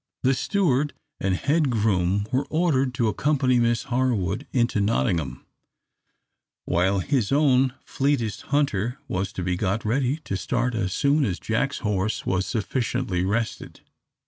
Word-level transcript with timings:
The 0.23 0.33
steward 0.33 0.95
and 1.19 1.35
head 1.35 1.69
groom 1.69 2.25
were 2.31 2.47
ordered 2.49 2.95
to 2.95 3.07
accompany 3.07 3.59
Miss 3.59 3.83
Harwood 3.83 4.47
into 4.51 4.81
Nottingham, 4.81 5.45
while 6.65 7.01
his 7.01 7.31
own 7.31 7.75
fleetest 7.85 8.41
hunter 8.49 8.97
was 9.07 9.31
to 9.33 9.43
be 9.43 9.55
got 9.55 9.85
ready 9.85 10.15
to 10.23 10.35
start 10.35 10.73
as 10.73 10.91
soon 10.91 11.23
as 11.23 11.39
Jack's 11.39 11.81
horse 11.85 12.25
was 12.25 12.47
sufficiently 12.47 13.23
rested. 13.23 13.81